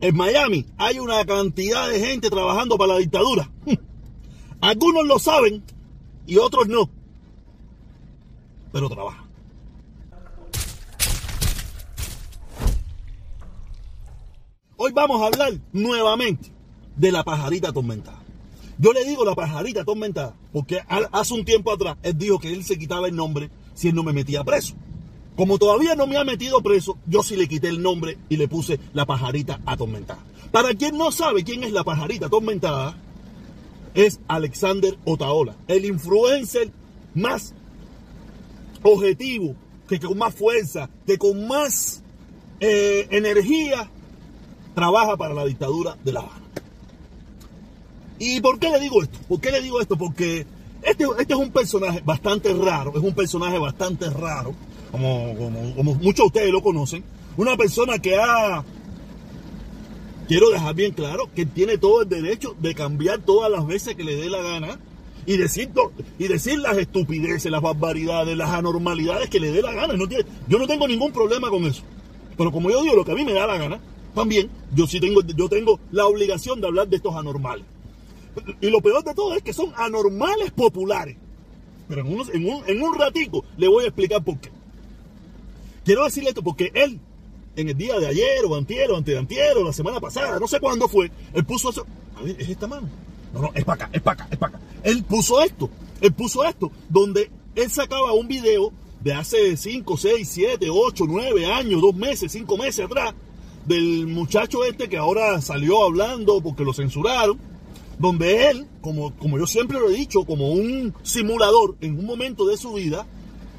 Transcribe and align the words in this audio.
En 0.00 0.16
Miami 0.16 0.64
hay 0.76 1.00
una 1.00 1.24
cantidad 1.24 1.88
de 1.88 1.98
gente 1.98 2.30
trabajando 2.30 2.78
para 2.78 2.94
la 2.94 2.98
dictadura. 3.00 3.50
Algunos 4.60 5.06
lo 5.06 5.18
saben 5.18 5.64
y 6.26 6.36
otros 6.36 6.68
no. 6.68 6.88
Pero 8.72 8.88
trabajan. 8.88 9.26
Hoy 14.76 14.92
vamos 14.92 15.20
a 15.20 15.26
hablar 15.26 15.54
nuevamente 15.72 16.52
de 16.94 17.10
la 17.10 17.24
pajarita 17.24 17.70
atormentada. 17.70 18.22
Yo 18.78 18.92
le 18.92 19.04
digo 19.04 19.24
la 19.24 19.34
pajarita 19.34 19.80
atormentada 19.80 20.36
porque 20.52 20.80
hace 20.88 21.34
un 21.34 21.44
tiempo 21.44 21.72
atrás 21.72 21.96
él 22.04 22.16
dijo 22.16 22.38
que 22.38 22.52
él 22.52 22.62
se 22.62 22.78
quitaba 22.78 23.08
el 23.08 23.16
nombre 23.16 23.50
si 23.74 23.88
él 23.88 23.96
no 23.96 24.04
me 24.04 24.12
metía 24.12 24.44
preso. 24.44 24.76
Como 25.38 25.56
todavía 25.56 25.94
no 25.94 26.08
me 26.08 26.16
ha 26.16 26.24
metido 26.24 26.60
preso, 26.62 26.98
yo 27.06 27.22
sí 27.22 27.36
le 27.36 27.46
quité 27.46 27.68
el 27.68 27.80
nombre 27.80 28.18
y 28.28 28.36
le 28.36 28.48
puse 28.48 28.80
la 28.92 29.06
pajarita 29.06 29.60
atormentada. 29.66 30.18
Para 30.50 30.74
quien 30.74 30.98
no 30.98 31.12
sabe 31.12 31.44
quién 31.44 31.62
es 31.62 31.70
la 31.70 31.84
pajarita 31.84 32.26
atormentada, 32.26 32.96
es 33.94 34.18
Alexander 34.26 34.98
Otaola, 35.04 35.54
el 35.68 35.84
influencer 35.84 36.72
más 37.14 37.54
objetivo, 38.82 39.54
que 39.88 40.00
con 40.00 40.18
más 40.18 40.34
fuerza, 40.34 40.90
que 41.06 41.18
con 41.18 41.46
más 41.46 42.02
eh, 42.58 43.06
energía 43.12 43.88
trabaja 44.74 45.16
para 45.16 45.34
la 45.34 45.44
dictadura 45.44 45.96
de 46.02 46.14
La 46.14 46.20
Habana. 46.20 46.46
¿Y 48.18 48.40
por 48.40 48.58
qué 48.58 48.70
le 48.70 48.80
digo 48.80 49.04
esto? 49.04 49.20
¿Por 49.28 49.40
qué 49.40 49.52
le 49.52 49.60
digo 49.60 49.80
esto? 49.80 49.96
Porque 49.96 50.44
este, 50.82 51.04
este 51.20 51.32
es 51.32 51.38
un 51.38 51.52
personaje 51.52 52.02
bastante 52.04 52.52
raro, 52.54 52.90
es 52.96 53.04
un 53.04 53.14
personaje 53.14 53.58
bastante 53.58 54.10
raro, 54.10 54.52
como, 54.90 55.34
como, 55.76 55.94
muchos 55.94 56.16
de 56.16 56.26
ustedes 56.26 56.52
lo 56.52 56.62
conocen. 56.62 57.04
Una 57.36 57.56
persona 57.56 57.98
que 57.98 58.16
ha, 58.16 58.64
quiero 60.26 60.50
dejar 60.50 60.74
bien 60.74 60.92
claro, 60.92 61.30
que 61.34 61.46
tiene 61.46 61.78
todo 61.78 62.02
el 62.02 62.08
derecho 62.08 62.54
de 62.58 62.74
cambiar 62.74 63.20
todas 63.20 63.50
las 63.50 63.66
veces 63.66 63.94
que 63.94 64.04
le 64.04 64.16
dé 64.16 64.28
la 64.28 64.42
gana 64.42 64.78
y 65.26 65.36
decir, 65.36 65.70
y 66.18 66.28
decir 66.28 66.58
las 66.58 66.78
estupideces, 66.78 67.50
las 67.50 67.62
barbaridades, 67.62 68.36
las 68.36 68.50
anormalidades 68.50 69.28
que 69.28 69.40
le 69.40 69.52
dé 69.52 69.62
la 69.62 69.72
gana. 69.72 69.94
No 69.94 70.08
tiene, 70.08 70.24
yo 70.48 70.58
no 70.58 70.66
tengo 70.66 70.88
ningún 70.88 71.12
problema 71.12 71.50
con 71.50 71.64
eso. 71.64 71.82
Pero 72.36 72.50
como 72.50 72.70
yo 72.70 72.82
digo, 72.82 72.96
lo 72.96 73.04
que 73.04 73.12
a 73.12 73.14
mí 73.14 73.24
me 73.24 73.32
da 73.32 73.46
la 73.46 73.58
gana, 73.58 73.80
también 74.14 74.50
yo 74.74 74.86
sí 74.86 75.00
tengo, 75.00 75.20
yo 75.22 75.48
tengo 75.48 75.80
la 75.90 76.06
obligación 76.06 76.60
de 76.60 76.66
hablar 76.66 76.88
de 76.88 76.96
estos 76.96 77.14
anormales. 77.14 77.64
Y 78.60 78.70
lo 78.70 78.80
peor 78.80 79.04
de 79.04 79.14
todo 79.14 79.34
es 79.34 79.42
que 79.42 79.52
son 79.52 79.72
anormales 79.76 80.50
populares. 80.52 81.16
Pero 81.88 82.02
en, 82.02 82.06
un, 82.46 82.62
en, 82.66 82.82
un, 82.82 82.94
ratico 82.94 83.44
le 83.56 83.68
voy 83.68 83.84
a 83.84 83.88
explicar 83.88 84.22
por 84.22 84.38
qué. 84.38 84.50
Quiero 85.88 86.04
decirle 86.04 86.28
esto 86.28 86.42
porque 86.42 86.70
él, 86.74 87.00
en 87.56 87.70
el 87.70 87.74
día 87.74 87.98
de 87.98 88.08
ayer, 88.08 88.44
o 88.46 88.54
antier, 88.54 88.90
o 88.90 88.96
antes 88.98 89.14
de 89.14 89.18
antier, 89.18 89.56
o 89.56 89.64
la 89.64 89.72
semana 89.72 89.98
pasada, 89.98 90.38
no 90.38 90.46
sé 90.46 90.60
cuándo 90.60 90.86
fue, 90.86 91.10
él 91.32 91.46
puso 91.46 91.70
eso. 91.70 91.86
A 92.14 92.20
ver, 92.20 92.36
es 92.38 92.46
esta 92.46 92.66
mano. 92.66 92.86
No, 93.32 93.40
no, 93.40 93.50
es 93.54 93.64
para 93.64 93.86
acá, 93.86 93.90
es 93.94 94.02
para 94.02 94.22
acá, 94.22 94.28
es 94.30 94.36
para 94.36 94.56
acá. 94.58 94.66
Él 94.82 95.02
puso 95.02 95.42
esto, 95.42 95.70
él 96.02 96.12
puso 96.12 96.44
esto, 96.44 96.70
donde 96.90 97.30
él 97.54 97.70
sacaba 97.70 98.12
un 98.12 98.28
video 98.28 98.70
de 99.00 99.14
hace 99.14 99.56
5, 99.56 99.96
6, 99.96 100.28
7, 100.30 100.66
8, 100.70 101.04
9 101.08 101.46
años, 101.46 101.80
2 101.80 101.94
meses, 101.94 102.32
5 102.32 102.58
meses 102.58 102.84
atrás, 102.84 103.14
del 103.64 104.08
muchacho 104.08 104.66
este 104.66 104.90
que 104.90 104.98
ahora 104.98 105.40
salió 105.40 105.84
hablando 105.84 106.42
porque 106.42 106.64
lo 106.64 106.74
censuraron 106.74 107.38
donde 107.98 108.50
él, 108.50 108.66
como, 108.82 109.16
como 109.16 109.38
yo 109.38 109.46
siempre 109.46 109.80
lo 109.80 109.88
he 109.88 109.94
dicho, 109.94 110.24
como 110.24 110.52
un 110.52 110.94
simulador 111.02 111.76
en 111.80 111.98
un 111.98 112.04
momento 112.04 112.44
de 112.46 112.58
su 112.58 112.74
vida, 112.74 113.06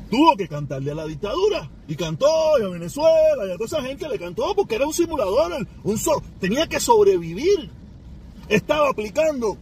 tuvo 0.10 0.36
que 0.36 0.48
cantarle 0.48 0.92
a 0.92 0.96
la 0.96 1.06
dictadura. 1.06 1.70
Y 1.88 1.96
cantó 1.96 2.28
y 2.60 2.64
a 2.64 2.68
Venezuela 2.68 3.46
y 3.48 3.52
a 3.52 3.54
toda 3.56 3.66
esa 3.66 3.82
gente 3.82 4.08
le 4.08 4.20
cantó 4.20 4.54
porque 4.56 4.76
era 4.76 4.86
un 4.86 4.94
simulador, 4.94 5.68
un 5.84 6.00
tenía 6.40 6.68
que 6.68 6.80
sobrevivir. 6.80 7.70
Estaba 8.48 8.90
aplicando 8.90 9.58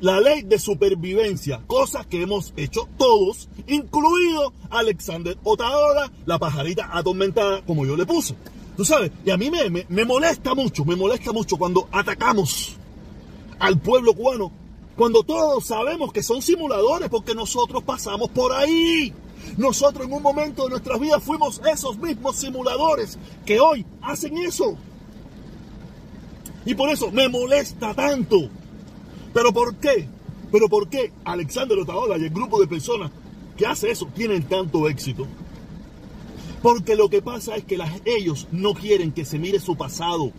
la 0.00 0.20
ley 0.20 0.42
de 0.42 0.58
supervivencia, 0.58 1.60
cosas 1.66 2.06
que 2.06 2.22
hemos 2.22 2.52
hecho 2.56 2.88
todos, 2.96 3.48
incluido 3.66 4.52
Alexander 4.70 5.36
Otaola, 5.42 6.10
la 6.24 6.38
pajarita 6.38 6.90
atormentada, 6.92 7.62
como 7.64 7.84
yo 7.84 7.96
le 7.96 8.06
puse. 8.06 8.34
Tú 8.76 8.84
sabes, 8.84 9.10
y 9.24 9.30
a 9.30 9.36
mí 9.36 9.50
me, 9.50 9.86
me 9.88 10.04
molesta 10.04 10.54
mucho, 10.54 10.84
me 10.84 10.94
molesta 10.94 11.32
mucho 11.32 11.56
cuando 11.56 11.88
atacamos 11.90 12.76
al 13.58 13.78
pueblo 13.80 14.14
cubano 14.14 14.52
cuando 14.98 15.22
todos 15.22 15.64
sabemos 15.64 16.12
que 16.12 16.24
son 16.24 16.42
simuladores 16.42 17.08
porque 17.08 17.32
nosotros 17.32 17.84
pasamos 17.84 18.30
por 18.30 18.52
ahí. 18.52 19.14
Nosotros 19.56 20.06
en 20.06 20.12
un 20.12 20.22
momento 20.22 20.64
de 20.64 20.70
nuestras 20.70 21.00
vidas 21.00 21.22
fuimos 21.22 21.60
esos 21.72 21.98
mismos 21.98 22.36
simuladores 22.36 23.18
que 23.44 23.60
hoy 23.60 23.84
hacen 24.02 24.38
eso. 24.38 24.76
Y 26.64 26.74
por 26.74 26.90
eso 26.90 27.10
me 27.10 27.28
molesta 27.28 27.94
tanto. 27.94 28.48
¿Pero 29.32 29.52
por 29.52 29.76
qué? 29.76 30.08
¿Pero 30.50 30.68
por 30.68 30.88
qué 30.88 31.12
Alexander 31.24 31.78
Otaola 31.78 32.18
y 32.18 32.24
el 32.24 32.30
grupo 32.30 32.60
de 32.60 32.66
personas 32.66 33.10
que 33.56 33.66
hace 33.66 33.90
eso 33.90 34.08
tienen 34.14 34.42
tanto 34.44 34.88
éxito? 34.88 35.26
Porque 36.62 36.96
lo 36.96 37.08
que 37.08 37.22
pasa 37.22 37.56
es 37.56 37.64
que 37.64 37.78
ellos 38.04 38.48
no 38.50 38.74
quieren 38.74 39.12
que 39.12 39.24
se 39.24 39.38
mire 39.38 39.60
su 39.60 39.76
pasado. 39.76 40.32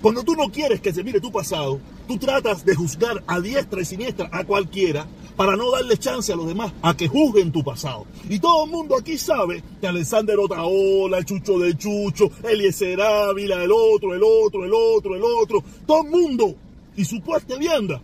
Cuando 0.00 0.22
tú 0.22 0.34
no 0.34 0.50
quieres 0.50 0.80
que 0.80 0.92
se 0.92 1.02
mire 1.02 1.20
tu 1.20 1.32
pasado, 1.32 1.80
tú 2.06 2.18
tratas 2.18 2.64
de 2.64 2.74
juzgar 2.74 3.24
a 3.26 3.40
diestra 3.40 3.80
y 3.82 3.84
siniestra 3.84 4.28
a 4.32 4.44
cualquiera 4.44 5.06
para 5.38 5.54
no 5.54 5.70
darle 5.70 5.96
chance 5.96 6.32
a 6.32 6.36
los 6.36 6.48
demás 6.48 6.72
a 6.82 6.96
que 6.96 7.06
juzguen 7.06 7.52
tu 7.52 7.62
pasado. 7.62 8.06
Y 8.28 8.40
todo 8.40 8.64
el 8.64 8.72
mundo 8.72 8.96
aquí 8.98 9.16
sabe 9.16 9.62
que 9.80 9.86
Alexander 9.86 10.36
Otaola, 10.36 11.24
Chucho 11.24 11.60
de 11.60 11.76
Chucho, 11.76 12.28
Eliezer 12.42 13.00
Ávila, 13.00 13.62
el 13.62 13.70
otro, 13.70 14.16
el 14.16 14.22
otro, 14.24 14.64
el 14.64 14.72
otro, 14.74 15.14
el 15.14 15.22
otro, 15.22 15.62
todo 15.86 16.02
el 16.02 16.10
mundo 16.10 16.56
y 16.96 17.04
su 17.04 17.20
puesta 17.20 17.56
vianda 17.56 18.00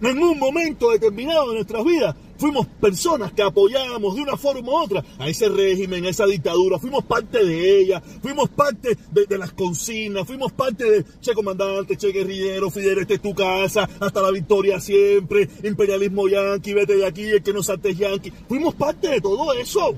en 0.00 0.22
un 0.22 0.38
momento 0.38 0.92
determinado 0.92 1.48
de 1.48 1.54
nuestras 1.56 1.84
vidas 1.84 2.14
fuimos 2.40 2.66
personas 2.66 3.32
que 3.32 3.42
apoyábamos 3.42 4.16
de 4.16 4.22
una 4.22 4.36
forma 4.36 4.72
u 4.72 4.76
otra 4.76 5.04
a 5.18 5.28
ese 5.28 5.48
régimen, 5.48 6.06
a 6.06 6.08
esa 6.08 6.26
dictadura, 6.26 6.78
fuimos 6.78 7.04
parte 7.04 7.44
de 7.44 7.80
ella, 7.80 8.02
fuimos 8.22 8.48
parte 8.48 8.96
de, 9.10 9.38
las 9.38 9.52
consignas, 9.52 10.26
fuimos 10.26 10.50
parte 10.52 10.90
de 10.90 11.04
Che 11.20 11.34
Comandante, 11.34 11.96
Che 11.96 12.10
Guerrillero, 12.10 12.70
Fidel, 12.70 13.00
este 13.00 13.14
es 13.14 13.22
tu 13.22 13.34
casa, 13.34 13.88
hasta 14.00 14.22
la 14.22 14.30
victoria 14.30 14.80
siempre, 14.80 15.48
imperialismo 15.62 16.28
yanqui, 16.28 16.72
vete 16.72 16.96
de 16.96 17.06
aquí, 17.06 17.24
el 17.24 17.42
que 17.42 17.52
no 17.52 17.62
saltes 17.62 17.96
yanqui, 17.96 18.32
fuimos 18.48 18.74
parte 18.74 19.08
de 19.08 19.20
todo 19.20 19.52
eso. 19.52 19.94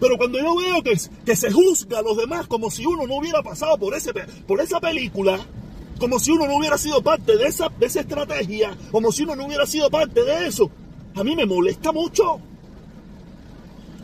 Pero 0.00 0.16
cuando 0.16 0.38
yo 0.38 0.56
veo 0.56 0.82
que, 0.82 0.96
se 1.36 1.52
juzga 1.52 2.00
a 2.00 2.02
los 2.02 2.16
demás 2.16 2.46
como 2.46 2.70
si 2.70 2.84
uno 2.84 3.06
no 3.06 3.16
hubiera 3.16 3.42
pasado 3.42 3.78
por 3.78 3.94
esa 3.94 4.80
película, 4.80 5.38
como 6.00 6.18
si 6.18 6.32
uno 6.32 6.46
no 6.48 6.56
hubiera 6.56 6.78
sido 6.78 7.02
parte 7.02 7.36
de 7.36 7.44
esa, 7.44 7.68
de 7.68 7.86
esa 7.86 8.00
estrategia, 8.00 8.76
como 8.90 9.12
si 9.12 9.22
uno 9.22 9.36
no 9.36 9.44
hubiera 9.46 9.66
sido 9.66 9.90
parte 9.90 10.24
de 10.24 10.46
eso. 10.46 10.70
A 11.14 11.24
mí 11.24 11.36
me 11.36 11.46
molesta 11.46 11.92
mucho. 11.92 12.40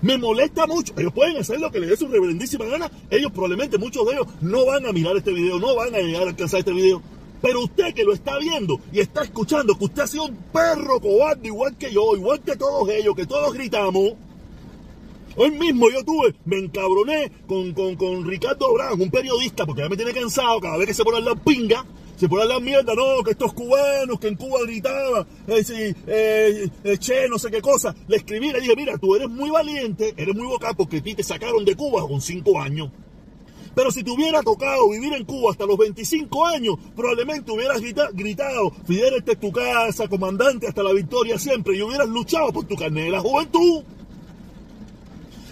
Me 0.02 0.18
molesta 0.18 0.66
mucho. 0.66 0.92
Ellos 0.96 1.12
pueden 1.12 1.36
hacer 1.38 1.60
lo 1.60 1.70
que 1.70 1.80
les 1.80 1.90
dé 1.90 1.96
su 1.96 2.08
reverendísima 2.08 2.64
gana. 2.66 2.90
Ellos 3.10 3.32
probablemente, 3.32 3.78
muchos 3.78 4.06
de 4.06 4.12
ellos, 4.12 4.26
no 4.40 4.66
van 4.66 4.86
a 4.86 4.92
mirar 4.92 5.16
este 5.16 5.32
video, 5.32 5.58
no 5.58 5.74
van 5.74 5.94
a 5.94 5.98
llegar 5.98 6.22
a 6.22 6.30
alcanzar 6.30 6.60
este 6.60 6.72
video. 6.72 7.02
Pero 7.42 7.62
usted 7.62 7.94
que 7.94 8.04
lo 8.04 8.12
está 8.12 8.38
viendo 8.38 8.80
y 8.92 9.00
está 9.00 9.22
escuchando, 9.22 9.76
que 9.76 9.84
usted 9.84 10.02
ha 10.02 10.06
sido 10.06 10.24
un 10.24 10.36
perro 10.52 11.00
cobarde 11.00 11.48
igual 11.48 11.76
que 11.76 11.92
yo, 11.92 12.16
igual 12.16 12.40
que 12.40 12.56
todos 12.56 12.88
ellos, 12.88 13.14
que 13.14 13.26
todos 13.26 13.52
gritamos, 13.52 14.14
Hoy 15.38 15.50
mismo 15.50 15.90
yo 15.90 16.02
tuve, 16.02 16.34
me 16.46 16.56
encabroné 16.56 17.30
con, 17.46 17.74
con, 17.74 18.24
Ricardo 18.24 18.72
Brown, 18.72 18.98
un 18.98 19.10
periodista, 19.10 19.66
porque 19.66 19.82
ya 19.82 19.88
me 19.90 19.96
tiene 19.96 20.14
cansado 20.14 20.58
cada 20.60 20.78
vez 20.78 20.86
que 20.86 20.94
se 20.94 21.04
pone 21.04 21.20
la 21.20 21.34
pinga, 21.34 21.84
se 22.16 22.28
pone 22.28 22.46
la 22.46 22.60
mierda, 22.60 22.94
no, 22.94 23.22
que 23.22 23.32
estos 23.32 23.52
cubanos 23.52 24.18
que 24.18 24.28
en 24.28 24.36
Cuba 24.36 24.60
gritaban, 24.62 25.26
eh, 25.46 25.94
eh, 26.06 26.68
eh, 26.84 26.98
che, 26.98 27.28
no 27.28 27.38
sé 27.38 27.50
qué 27.50 27.60
cosa. 27.60 27.94
Le 28.08 28.16
escribí, 28.16 28.52
le 28.52 28.60
dije, 28.60 28.74
mira, 28.74 28.96
tú 28.98 29.14
eres 29.14 29.28
muy 29.28 29.50
valiente, 29.50 30.14
eres 30.16 30.34
muy 30.34 30.46
vocal 30.46 30.74
porque 30.76 30.98
a 30.98 31.02
ti 31.02 31.14
te 31.14 31.22
sacaron 31.22 31.64
de 31.64 31.76
Cuba 31.76 32.06
con 32.08 32.20
cinco 32.20 32.60
años. 32.60 32.90
Pero 33.74 33.90
si 33.90 34.02
te 34.02 34.10
hubiera 34.10 34.42
tocado 34.42 34.88
vivir 34.88 35.12
en 35.12 35.24
Cuba 35.26 35.50
hasta 35.50 35.66
los 35.66 35.76
25 35.76 36.46
años, 36.46 36.76
probablemente 36.96 37.52
hubieras 37.52 37.82
gritado, 38.14 38.72
Fidel, 38.86 39.22
tu 39.22 39.52
casa, 39.52 40.08
comandante, 40.08 40.66
hasta 40.66 40.82
la 40.82 40.94
victoria 40.94 41.38
siempre, 41.38 41.76
y 41.76 41.82
hubieras 41.82 42.08
luchado 42.08 42.50
por 42.54 42.64
tu 42.64 42.74
carnet 42.74 43.10
la 43.10 43.20
juventud. 43.20 43.84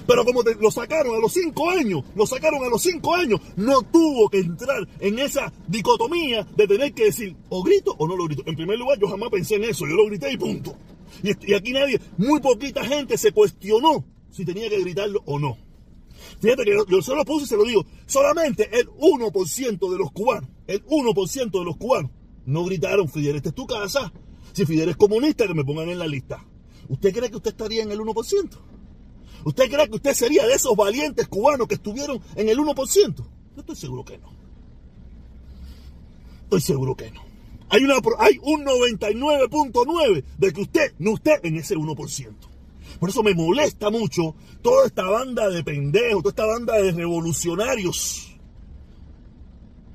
Pero 0.06 0.24
como 0.24 0.42
lo 0.42 0.70
sacaron 0.70 1.14
a 1.14 1.18
los 1.18 1.32
cinco 1.32 1.70
años, 1.70 2.04
lo 2.14 2.26
sacaron 2.26 2.62
a 2.62 2.68
los 2.68 2.82
cinco 2.82 3.14
años, 3.14 3.40
no 3.56 3.82
tuvo 3.82 4.28
que 4.28 4.38
entrar 4.38 4.86
en 5.00 5.18
esa 5.18 5.52
dicotomía 5.66 6.46
de 6.56 6.68
tener 6.68 6.92
que 6.92 7.04
decir 7.04 7.36
o 7.48 7.62
grito 7.62 7.94
o 7.98 8.06
no 8.06 8.16
lo 8.16 8.26
grito. 8.26 8.42
En 8.46 8.56
primer 8.56 8.78
lugar, 8.78 8.98
yo 8.98 9.08
jamás 9.08 9.30
pensé 9.30 9.56
en 9.56 9.64
eso, 9.64 9.86
yo 9.86 9.94
lo 9.94 10.06
grité 10.06 10.32
y 10.32 10.36
punto. 10.36 10.76
Y, 11.22 11.54
aquí 11.54 11.72
nadie, 11.72 12.00
muy 12.18 12.40
poquita 12.40 12.84
gente 12.84 13.16
se 13.16 13.32
cuestionó 13.32 14.04
si 14.30 14.44
tenía 14.44 14.68
que 14.68 14.80
gritarlo 14.80 15.22
o 15.26 15.38
no. 15.38 15.56
Fíjate 16.40 16.64
que 16.64 16.72
yo, 16.72 16.86
yo 16.86 17.02
se 17.02 17.14
lo 17.14 17.24
puse 17.24 17.44
y 17.44 17.48
se 17.48 17.56
lo 17.56 17.64
digo, 17.64 17.86
solamente 18.06 18.68
el 18.78 18.88
1% 18.88 19.90
de 19.90 19.98
los 19.98 20.12
cubanos, 20.12 20.50
el 20.66 20.84
1% 20.84 21.58
de 21.58 21.64
los 21.64 21.76
cubanos 21.76 22.10
no 22.46 22.64
gritaron, 22.64 23.08
Fidel, 23.08 23.36
esta 23.36 23.50
es 23.50 23.54
tu 23.54 23.66
casa. 23.66 24.12
Si 24.52 24.66
Fidel 24.66 24.90
es 24.90 24.96
comunista, 24.96 25.46
que 25.46 25.54
me 25.54 25.64
pongan 25.64 25.88
en 25.88 25.98
la 25.98 26.06
lista. 26.06 26.44
¿Usted 26.88 27.12
cree 27.12 27.30
que 27.30 27.36
usted 27.36 27.50
estaría 27.50 27.82
en 27.82 27.90
el 27.90 28.00
1%? 28.00 28.50
¿Usted 29.44 29.70
cree 29.70 29.88
que 29.88 29.96
usted 29.96 30.14
sería 30.14 30.46
de 30.46 30.54
esos 30.54 30.74
valientes 30.74 31.28
cubanos 31.28 31.68
que 31.68 31.74
estuvieron 31.74 32.20
en 32.34 32.48
el 32.48 32.58
1%? 32.58 33.14
Yo 33.16 33.24
estoy 33.60 33.76
seguro 33.76 34.04
que 34.04 34.18
no. 34.18 34.32
estoy 36.44 36.60
seguro 36.60 36.96
que 36.96 37.10
no. 37.10 37.22
Hay, 37.68 37.84
una, 37.84 37.94
hay 38.18 38.38
un 38.42 38.64
99.9 38.64 40.24
de 40.38 40.52
que 40.52 40.60
usted 40.60 40.94
no 40.98 41.14
esté 41.14 41.40
en 41.42 41.56
ese 41.56 41.76
1%. 41.76 42.34
Por 42.98 43.10
eso 43.10 43.22
me 43.22 43.34
molesta 43.34 43.90
mucho 43.90 44.34
toda 44.62 44.86
esta 44.86 45.04
banda 45.04 45.48
de 45.48 45.62
pendejos, 45.64 46.22
toda 46.22 46.30
esta 46.30 46.46
banda 46.46 46.80
de 46.80 46.92
revolucionarios. 46.92 48.36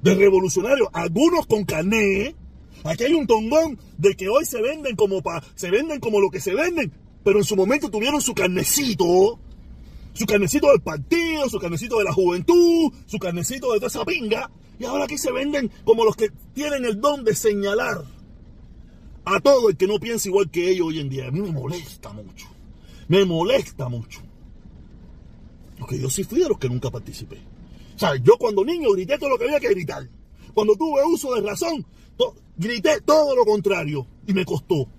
De 0.01 0.15
revolucionarios, 0.15 0.89
algunos 0.93 1.45
con 1.47 1.63
carné. 1.65 2.35
Aquí 2.83 3.03
hay 3.03 3.13
un 3.13 3.27
tongón 3.27 3.79
de 3.97 4.15
que 4.15 4.29
hoy 4.29 4.45
se 4.45 4.61
venden 4.61 4.95
como 4.95 5.21
pa, 5.21 5.43
se 5.55 5.69
venden 5.71 5.99
como 5.99 6.21
lo 6.21 6.29
que 6.29 6.39
se 6.39 6.53
venden, 6.53 6.91
pero 7.29 7.37
en 7.37 7.45
su 7.45 7.55
momento 7.55 7.91
tuvieron 7.91 8.19
su 8.21 8.33
carnecito, 8.33 9.37
su 10.13 10.25
carnecito 10.25 10.71
del 10.71 10.81
partido, 10.81 11.47
su 11.47 11.59
carnecito 11.59 11.99
de 11.99 12.05
la 12.05 12.11
juventud, 12.11 12.91
su 13.05 13.19
carnecito 13.19 13.71
de 13.71 13.77
toda 13.77 13.87
esa 13.87 14.03
pinga, 14.03 14.49
y 14.79 14.85
ahora 14.85 15.03
aquí 15.03 15.15
se 15.15 15.31
venden 15.31 15.69
como 15.83 16.05
los 16.05 16.15
que 16.15 16.31
tienen 16.55 16.85
el 16.85 16.99
don 16.99 17.23
de 17.23 17.35
señalar 17.35 18.03
a 19.25 19.39
todo 19.41 19.69
el 19.69 19.77
que 19.77 19.85
no 19.85 19.99
piensa 19.99 20.27
igual 20.27 20.49
que 20.49 20.71
ellos 20.71 20.87
hoy 20.87 21.01
en 21.01 21.09
día. 21.09 21.27
A 21.27 21.31
mí 21.31 21.39
me 21.39 21.51
molesta 21.51 22.11
mucho. 22.13 22.47
Me 23.07 23.23
molesta 23.25 23.89
mucho. 23.89 24.21
Porque 25.77 25.99
yo 25.99 26.09
sí 26.09 26.23
fui 26.23 26.39
de 26.39 26.49
los 26.49 26.57
que 26.57 26.67
nunca 26.67 26.89
participé. 26.89 27.37
O 27.95 27.99
sea, 27.99 28.15
yo 28.15 28.39
cuando 28.39 28.65
niño 28.65 28.89
grité 28.93 29.19
todo 29.19 29.29
lo 29.29 29.37
que 29.37 29.43
había 29.43 29.59
que 29.59 29.69
gritar. 29.69 30.09
Cuando 30.55 30.75
tuve 30.75 31.05
uso 31.05 31.35
de 31.35 31.41
razón, 31.41 31.85
grité 32.57 33.01
todo 33.01 33.35
lo 33.35 33.45
contrario. 33.45 34.07
Y 34.25 34.33
me 34.33 34.45
costó. 34.45 34.89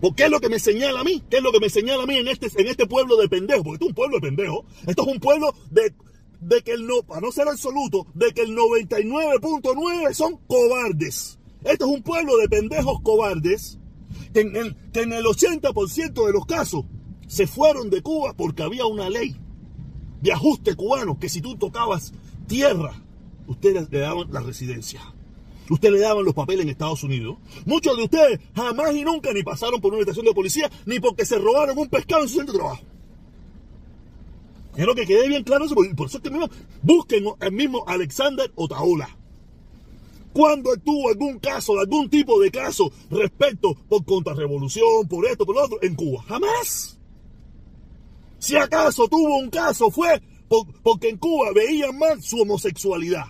¿Por 0.00 0.14
qué 0.14 0.24
es 0.24 0.30
lo 0.30 0.40
que 0.40 0.48
me 0.48 0.58
señala 0.58 1.00
a 1.00 1.04
mí? 1.04 1.22
¿Qué 1.30 1.38
es 1.38 1.42
lo 1.42 1.52
que 1.52 1.60
me 1.60 1.70
señala 1.70 2.02
a 2.02 2.06
mí 2.06 2.16
en 2.16 2.28
este, 2.28 2.48
en 2.60 2.68
este 2.68 2.86
pueblo 2.86 3.16
de 3.16 3.28
pendejos? 3.28 3.64
Porque 3.64 3.74
esto 3.74 3.86
es 3.86 3.88
un 3.88 3.94
pueblo 3.94 4.16
de 4.16 4.28
pendejos. 4.28 4.64
Esto 4.86 5.02
es 5.02 5.08
un 5.08 5.20
pueblo 5.20 5.54
de, 5.70 5.94
de 6.40 6.62
que 6.62 6.72
el 6.72 6.86
no, 6.86 7.02
para 7.02 7.20
no 7.20 7.32
ser 7.32 7.48
absoluto, 7.48 8.06
de 8.14 8.32
que 8.32 8.42
el 8.42 8.56
99.9 8.56 10.12
son 10.12 10.38
cobardes. 10.46 11.38
Esto 11.64 11.86
es 11.86 11.90
un 11.90 12.02
pueblo 12.02 12.36
de 12.36 12.48
pendejos 12.48 13.00
cobardes 13.02 13.78
que 14.32 14.40
en 14.40 14.56
el, 14.56 14.76
que 14.92 15.02
en 15.02 15.12
el 15.12 15.24
80% 15.24 16.26
de 16.26 16.32
los 16.32 16.46
casos 16.46 16.84
se 17.26 17.46
fueron 17.46 17.88
de 17.88 18.02
Cuba 18.02 18.34
porque 18.36 18.62
había 18.62 18.84
una 18.84 19.08
ley 19.08 19.36
de 20.20 20.32
ajuste 20.32 20.74
cubano 20.74 21.18
que 21.18 21.28
si 21.28 21.40
tú 21.40 21.56
tocabas 21.56 22.12
tierra, 22.46 23.02
ustedes 23.46 23.90
le 23.90 23.98
daban 23.98 24.32
la 24.32 24.40
residencia. 24.40 25.00
Usted 25.70 25.90
le 25.90 26.00
daban 26.00 26.24
los 26.24 26.34
papeles 26.34 26.64
en 26.64 26.70
Estados 26.70 27.02
Unidos. 27.02 27.36
Muchos 27.64 27.96
de 27.96 28.04
ustedes 28.04 28.40
jamás 28.54 28.94
y 28.94 29.04
nunca 29.04 29.32
ni 29.32 29.42
pasaron 29.42 29.80
por 29.80 29.92
una 29.92 30.02
estación 30.02 30.26
de 30.26 30.34
policía 30.34 30.70
ni 30.86 31.00
porque 31.00 31.24
se 31.24 31.38
robaron 31.38 31.78
un 31.78 31.88
pescado 31.88 32.22
en 32.22 32.28
su 32.28 32.36
centro 32.36 32.52
de 32.52 32.58
trabajo. 32.58 32.82
Quiero 34.74 34.94
que 34.94 35.06
quede 35.06 35.28
bien 35.28 35.44
claro 35.44 35.66
por 35.68 36.06
eso 36.08 36.18
es 36.18 36.22
que 36.22 36.30
mismo, 36.30 36.50
busquen 36.82 37.24
el 37.40 37.52
mismo 37.52 37.84
Alexander 37.86 38.50
Otaola. 38.56 39.08
¿Cuándo 40.32 40.76
tuvo 40.78 41.10
algún 41.10 41.38
caso, 41.38 41.78
algún 41.78 42.10
tipo 42.10 42.40
de 42.40 42.50
caso 42.50 42.90
respecto 43.08 43.74
por 43.88 44.04
contrarrevolución, 44.04 45.06
por 45.08 45.24
esto, 45.26 45.46
por 45.46 45.54
lo 45.54 45.64
otro, 45.64 45.78
en 45.80 45.94
Cuba? 45.94 46.24
Jamás. 46.26 46.98
Si 48.40 48.56
acaso 48.56 49.06
tuvo 49.08 49.38
un 49.38 49.48
caso 49.48 49.90
fue 49.90 50.20
porque 50.82 51.08
en 51.08 51.18
Cuba 51.18 51.52
veían 51.54 51.96
mal 51.96 52.20
su 52.20 52.42
homosexualidad. 52.42 53.26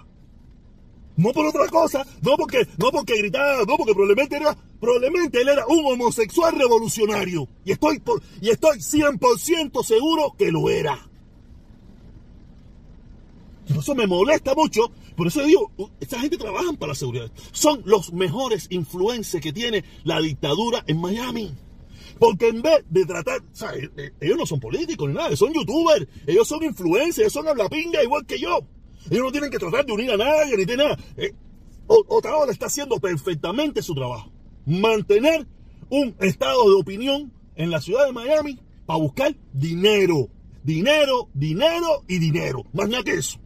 No 1.17 1.33
por 1.33 1.47
otra 1.47 1.69
cosa, 1.69 2.05
no 2.23 2.37
porque, 2.37 2.67
no 2.77 2.91
porque 2.91 3.17
gritaba, 3.17 3.65
no 3.65 3.77
porque 3.77 3.93
probablemente 3.93 4.37
era, 4.37 4.57
probablemente 4.81 5.41
él 5.41 5.49
era 5.49 5.67
un 5.67 5.85
homosexual 5.87 6.55
revolucionario. 6.57 7.49
Y 7.65 7.73
estoy, 7.73 8.01
por, 8.01 8.21
y 8.41 8.51
estoy 8.51 8.79
100% 8.79 9.85
seguro 9.85 10.35
que 10.37 10.51
lo 10.51 10.69
era. 10.69 11.09
Y 13.67 13.79
eso 13.79 13.95
me 13.95 14.07
molesta 14.07 14.55
mucho. 14.55 14.91
Por 15.17 15.29
eso 15.29 15.43
digo, 15.45 15.71
esta 16.01 16.19
gente 16.21 16.37
trabaja 16.37 16.73
para 16.73 16.91
la 16.91 16.95
seguridad. 16.97 17.31
Son 17.53 17.83
los 17.85 18.13
mejores 18.13 18.67
influencers 18.71 19.43
que 19.43 19.53
tiene 19.53 19.85
la 20.03 20.21
dictadura 20.21 20.83
en 20.87 21.01
Miami. 21.01 21.55
Porque 22.19 22.49
en 22.49 22.63
vez 22.63 22.85
de 22.89 23.07
tratar, 23.07 23.41
o 23.41 23.55
sea, 23.57 23.75
eh, 23.75 23.91
eh, 23.97 24.13
ellos 24.21 24.37
no 24.37 24.47
son 24.47 24.61
políticos 24.61 25.09
ni 25.09 25.15
nada, 25.15 25.35
son 25.37 25.53
youtubers, 25.53 26.07
ellos 26.27 26.47
son 26.47 26.63
influencers, 26.63 27.19
ellos 27.19 27.33
son 27.33 27.47
pinga 27.69 28.03
igual 28.03 28.25
que 28.27 28.39
yo. 28.39 28.61
Ellos 29.11 29.25
no 29.25 29.33
tienen 29.33 29.51
que 29.51 29.59
tratar 29.59 29.85
de 29.85 29.93
unir 29.93 30.11
a 30.11 30.17
nadie 30.17 30.57
ni 30.57 30.65
de 30.65 30.77
nada. 30.77 30.99
Eh, 31.17 31.33
Otaola 31.87 32.53
está 32.53 32.67
haciendo 32.67 32.99
perfectamente 32.99 33.83
su 33.83 33.95
trabajo. 33.95 34.33
Mantener 34.67 35.47
un 35.91 36.17
estado 36.21 36.69
de 36.69 36.77
opinión 36.77 37.33
en 37.57 37.71
la 37.71 37.81
ciudad 37.81 38.07
de 38.07 38.13
Miami 38.13 38.59
para 38.87 38.99
buscar 38.99 39.35
dinero. 39.53 40.29
Dinero, 40.63 41.29
dinero 41.35 42.05
y 42.09 42.19
dinero. 42.19 42.65
Más 42.73 42.89
nada 42.89 43.03
que 43.03 43.15
eso. 43.15 43.39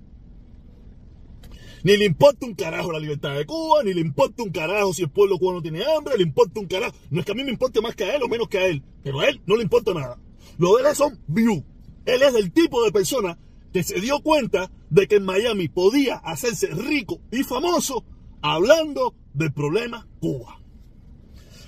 Ni 1.82 1.96
le 1.96 2.04
importa 2.04 2.46
un 2.46 2.54
carajo 2.54 2.92
la 2.92 2.98
libertad 2.98 3.34
de 3.36 3.46
Cuba, 3.46 3.82
ni 3.84 3.94
le 3.94 4.00
importa 4.00 4.42
un 4.42 4.50
carajo 4.50 4.92
si 4.92 5.02
el 5.02 5.10
pueblo 5.10 5.38
cubano 5.38 5.62
tiene 5.62 5.84
hambre, 5.84 6.16
le 6.16 6.24
importa 6.24 6.60
un 6.60 6.66
carajo. 6.66 6.94
No 7.10 7.20
es 7.20 7.26
que 7.26 7.32
a 7.32 7.34
mí 7.34 7.44
me 7.44 7.50
importe 7.50 7.80
más 7.80 7.94
que 7.94 8.04
a 8.04 8.16
él 8.16 8.22
o 8.22 8.28
menos 8.28 8.48
que 8.48 8.58
a 8.58 8.66
él, 8.66 8.82
pero 9.02 9.20
a 9.20 9.28
él 9.28 9.40
no 9.46 9.56
le 9.56 9.62
importa 9.62 9.94
nada. 9.94 10.18
Lo 10.58 10.76
de 10.76 10.88
él 10.88 10.96
son 10.96 11.20
view. 11.28 11.64
Él 12.04 12.22
es 12.22 12.34
el 12.34 12.52
tipo 12.52 12.84
de 12.84 12.90
persona 12.90 13.38
que 13.72 13.82
se 13.82 14.00
dio 14.00 14.20
cuenta 14.20 14.70
de 14.90 15.06
que 15.06 15.16
en 15.16 15.24
Miami 15.24 15.68
podía 15.68 16.16
hacerse 16.16 16.68
rico 16.68 17.20
y 17.30 17.42
famoso 17.42 18.04
hablando 18.42 19.14
del 19.34 19.52
problema 19.52 20.06
Cuba. 20.20 20.60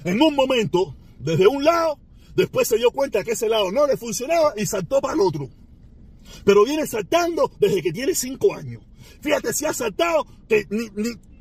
En 0.04 0.20
un 0.22 0.34
momento, 0.34 0.96
desde 1.18 1.46
un 1.46 1.64
lado, 1.64 1.98
después 2.34 2.68
se 2.68 2.78
dio 2.78 2.90
cuenta 2.90 3.22
que 3.22 3.32
ese 3.32 3.48
lado 3.48 3.70
no 3.70 3.86
le 3.86 3.96
funcionaba 3.96 4.54
y 4.56 4.66
saltó 4.66 5.00
para 5.00 5.14
el 5.14 5.20
otro. 5.20 5.48
Pero 6.44 6.64
viene 6.64 6.86
saltando 6.86 7.50
desde 7.58 7.82
que 7.82 7.92
tiene 7.92 8.14
cinco 8.14 8.54
años. 8.54 8.82
Fíjate 9.20 9.52
si 9.52 9.66
ha 9.66 9.72
saltado 9.72 10.26
que 10.48 10.66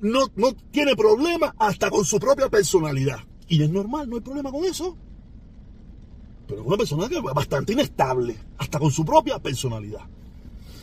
no, 0.02 0.28
no 0.36 0.54
tiene 0.72 0.96
problema 0.96 1.56
hasta 1.58 1.90
con 1.90 2.04
su 2.04 2.20
propia 2.20 2.50
personalidad. 2.50 3.20
Y 3.48 3.64
es 3.64 3.70
normal, 3.70 4.10
no 4.10 4.18
hay 4.18 4.22
problema 4.22 4.52
con 4.52 4.66
eso. 4.66 4.98
Pero 6.48 6.62
es 6.62 6.68
una 6.68 6.78
persona 6.78 7.08
bastante 7.34 7.74
inestable, 7.74 8.36
hasta 8.58 8.80
con 8.80 8.92
su 8.92 9.06
propia 9.06 9.40
personalidad. 9.40 10.02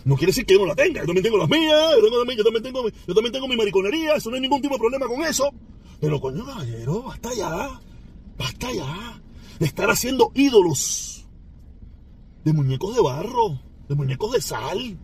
No 0.07 0.15
quiere 0.15 0.31
decir 0.31 0.47
que 0.47 0.55
yo 0.55 0.61
no 0.61 0.67
la 0.67 0.77
tenga, 0.77 1.01
yo 1.01 1.07
también 1.07 1.25
tengo 1.25 1.37
las 1.37 1.49
mías, 1.49 1.83
yo, 2.01 2.09
también, 2.17 2.63
tengo, 2.63 2.89
yo 2.89 3.13
también 3.13 3.33
tengo 3.33 3.49
mi 3.49 3.57
mariconería, 3.57 4.15
eso 4.15 4.31
no 4.31 4.37
hay 4.37 4.41
ningún 4.43 4.63
tipo 4.63 4.75
de 4.75 4.79
problema 4.79 5.09
con 5.09 5.21
eso. 5.25 5.53
Pero 6.01 6.21
coño 6.21 6.47
caballero, 6.47 7.03
basta 7.03 7.35
ya, 7.35 7.81
basta 8.39 8.73
ya 8.73 9.21
de 9.59 9.67
estar 9.67 9.91
haciendo 9.91 10.31
ídolos 10.33 11.27
de 12.45 12.53
muñecos 12.53 12.95
de 12.95 13.03
barro, 13.03 13.61
de 13.89 13.95
muñecos 13.97 14.31
de 14.31 14.41
sal. 14.41 14.97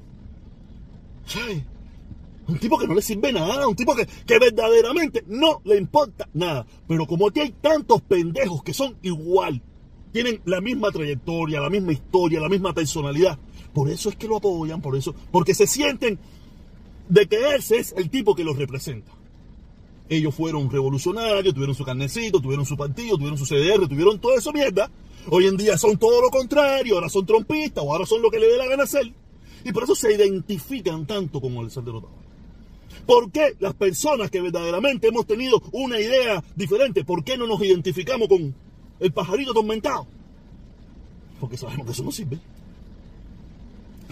¿Sabes? 1.27 1.65
Un 2.47 2.59
tipo 2.59 2.79
que 2.79 2.87
no 2.87 2.95
le 2.95 3.03
sirve 3.03 3.33
nada, 3.33 3.67
un 3.67 3.75
tipo 3.75 3.97
que, 3.97 4.07
que 4.07 4.39
verdaderamente 4.39 5.25
no 5.27 5.63
le 5.65 5.79
importa 5.79 6.29
nada. 6.33 6.65
Pero 6.87 7.09
como 7.09 7.27
aquí 7.27 7.41
hay 7.41 7.51
tantos 7.51 8.03
pendejos 8.03 8.63
que 8.63 8.73
son 8.73 8.97
igual, 9.03 9.61
tienen 10.13 10.41
la 10.45 10.61
misma 10.61 10.93
trayectoria, 10.93 11.61
la 11.61 11.71
misma 11.71 11.93
historia, 11.93 12.39
la 12.39 12.49
misma 12.49 12.73
personalidad, 12.73 13.37
por 13.73 13.91
eso 13.91 14.09
es 14.09 14.17
que 14.17 14.29
lo 14.29 14.37
apoyan, 14.37 14.81
por 14.81 14.97
eso, 14.97 15.15
porque 15.31 15.55
se 15.55 15.67
sienten 15.67 16.19
de 17.09 17.27
que 17.27 17.55
ese 17.57 17.79
es 17.79 17.93
el 17.97 18.11
tipo 18.11 18.35
que 18.35 18.45
los 18.45 18.57
representa. 18.57 19.13
Ellos 20.09 20.35
fueron 20.35 20.71
revolucionarios, 20.71 21.55
tuvieron 21.55 21.75
su 21.75 21.85
carnecito, 21.85 22.41
tuvieron 22.41 22.67
su 22.67 22.77
partido, 22.77 23.17
tuvieron 23.17 23.39
su 23.39 23.47
CDR, 23.47 23.89
tuvieron 23.89 24.19
toda 24.19 24.37
esa 24.37 24.53
mierda. 24.53 24.91
Hoy 25.29 25.47
en 25.47 25.57
día 25.57 25.79
son 25.79 25.97
todo 25.97 26.21
lo 26.21 26.29
contrario, 26.29 26.97
ahora 26.97 27.09
son 27.09 27.25
trompistas 27.25 27.83
o 27.85 27.93
ahora 27.93 28.05
son 28.05 28.21
lo 28.21 28.31
que 28.31 28.39
le 28.39 28.49
dé 28.49 28.59
la 28.59 28.67
gana 28.67 28.83
hacer. 28.83 29.11
Y 29.65 29.73
por 29.73 29.85
eso 29.85 29.95
se 29.95 30.13
identifican 30.13 31.07
tanto 31.07 31.41
con 31.41 31.57
Alexander 31.57 31.95
Otaola. 31.95 32.17
¿Por 33.07 33.31
qué 33.31 33.57
las 33.59 33.75
personas 33.75 34.31
que 34.31 34.41
verdaderamente 34.41 35.09
hemos 35.09 35.27
tenido 35.27 35.63
una 35.73 35.99
idea 35.99 36.43
diferente, 36.57 37.05
por 37.05 37.25
qué 37.25 37.37
no 37.37 37.47
nos 37.47 37.63
identificamos 37.63 38.29
con 38.29 38.55
el 39.01 39.13
pajarito 39.13 39.53
atormentado? 39.53 40.07
Porque 41.41 41.57
sabemos 41.57 41.87
que 41.87 41.93
eso 41.93 42.05
no 42.05 42.13
sirve. 42.13 42.39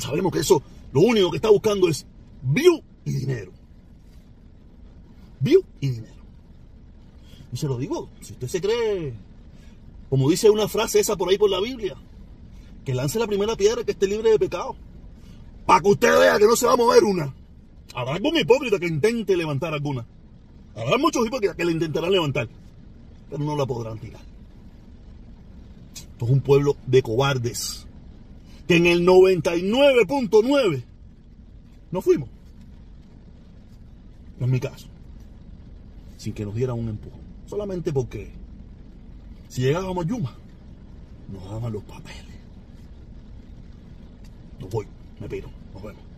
Sabemos 0.01 0.33
que 0.33 0.41
eso 0.41 0.63
lo 0.93 1.01
único 1.03 1.31
que 1.31 1.37
está 1.37 1.51
buscando 1.51 1.89
es 1.89 2.07
view 2.43 2.83
y 3.05 3.13
dinero. 3.13 3.53
View 5.41 5.63
y 5.81 5.89
dinero. 5.89 6.21
Y 7.53 7.57
se 7.57 7.67
lo 7.67 7.79
digo, 7.79 8.09
si 8.21 8.33
usted 8.33 8.49
se 8.49 8.61
cree, 8.61 9.15
como 10.09 10.31
dice 10.31 10.51
una 10.51 10.69
frase 10.69 11.01
esa 11.01 11.17
por 11.17 11.29
ahí 11.29 11.39
por 11.39 11.51
la 11.51 11.61
Biblia, 11.61 11.97
que 12.85 12.95
lance 12.95 13.19
la 13.19 13.27
primera 13.27 13.57
piedra 13.57 13.85
que 13.85 13.93
esté 13.93 14.07
libre 14.07 14.31
de 14.31 14.39
pecado. 14.39 14.77
Para 15.67 15.81
que 15.81 15.89
usted 15.89 16.19
vea 16.19 16.39
que 16.39 16.47
no 16.47 16.57
se 16.57 16.67
va 16.67 16.73
a 16.73 16.77
mover 16.77 17.05
una. 17.05 17.35
Habrá 17.95 18.15
algún 18.15 18.37
hipócrita 18.37 18.79
que 18.79 18.87
intente 18.87 19.37
levantar 19.37 19.73
alguna. 19.75 20.07
Habrá 20.75 20.99
muchos 20.99 21.27
hipócritas 21.27 21.57
que 21.57 21.65
le 21.65 21.73
intentarán 21.73 22.13
levantar, 22.13 22.49
pero 23.29 23.43
no 23.43 23.57
la 23.57 23.67
podrán 23.67 23.99
tirar. 23.99 24.23
Esto 25.95 26.25
es 26.25 26.31
un 26.31 26.41
pueblo 26.41 26.77
de 26.87 27.03
cobardes 27.03 27.87
que 28.71 28.77
en 28.77 28.87
el 28.87 29.05
99.9 29.05 30.85
no 31.91 32.01
fuimos. 32.01 32.29
No 34.39 34.47
es 34.47 34.53
mi 34.53 34.61
caso. 34.61 34.87
Sin 36.17 36.33
que 36.33 36.45
nos 36.45 36.55
dieran 36.55 36.79
un 36.79 36.89
empujón. 36.89 37.19
Solamente 37.47 37.93
porque 37.93 38.31
si 39.49 39.63
llegábamos 39.63 40.05
a 40.05 40.09
Yuma, 40.09 40.37
nos 41.33 41.51
daban 41.51 41.73
los 41.73 41.83
papeles. 41.83 42.37
No 44.61 44.69
voy, 44.69 44.87
me 45.19 45.29
pido. 45.29 45.49
Nos 45.75 45.83
vemos. 45.83 46.10